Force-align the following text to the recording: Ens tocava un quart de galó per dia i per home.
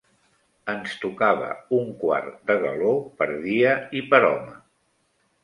Ens 0.71 0.95
tocava 1.03 1.49
un 1.81 1.91
quart 1.99 2.41
de 2.53 2.57
galó 2.65 2.95
per 3.21 3.29
dia 3.45 3.77
i 4.01 4.05
per 4.11 4.23
home. 4.33 4.59